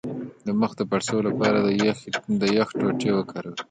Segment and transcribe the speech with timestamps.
[0.45, 1.57] د مخ د پړسوب لپاره
[2.41, 3.57] د یخ ټوټې وکاروئ